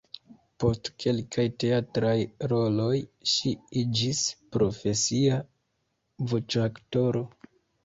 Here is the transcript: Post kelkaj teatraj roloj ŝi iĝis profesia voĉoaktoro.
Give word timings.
Post 0.61 0.87
kelkaj 1.03 1.43
teatraj 1.63 2.13
roloj 2.53 2.95
ŝi 3.33 3.53
iĝis 3.83 4.25
profesia 4.57 5.39
voĉoaktoro. 6.35 7.25